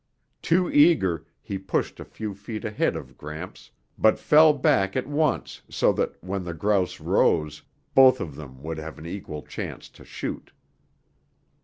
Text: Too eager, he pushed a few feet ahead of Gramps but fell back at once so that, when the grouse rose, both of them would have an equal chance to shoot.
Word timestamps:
Too 0.41 0.67
eager, 0.71 1.27
he 1.43 1.59
pushed 1.59 1.99
a 1.99 2.05
few 2.05 2.33
feet 2.33 2.65
ahead 2.65 2.95
of 2.95 3.19
Gramps 3.19 3.69
but 3.99 4.17
fell 4.17 4.51
back 4.51 4.95
at 4.95 5.05
once 5.05 5.61
so 5.69 5.93
that, 5.93 6.15
when 6.23 6.43
the 6.43 6.55
grouse 6.55 6.99
rose, 6.99 7.61
both 7.93 8.19
of 8.19 8.35
them 8.35 8.63
would 8.63 8.79
have 8.79 8.97
an 8.97 9.05
equal 9.05 9.43
chance 9.43 9.89
to 9.89 10.03
shoot. 10.03 10.51